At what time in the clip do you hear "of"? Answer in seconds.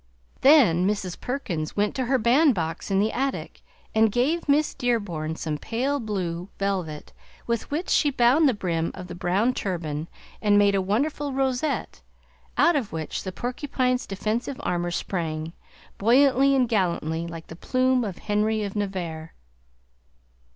8.95-9.05, 12.75-12.91, 18.03-18.17, 18.63-18.75